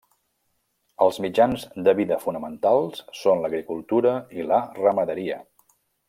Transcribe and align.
Els 1.07 1.19
mitjans 1.25 1.65
de 1.87 1.93
vida 2.01 2.17
fonamentals 2.25 3.03
són 3.21 3.43
l'agricultura 3.45 4.15
i 4.41 4.47
la 4.53 4.63
ramaderia. 4.83 5.39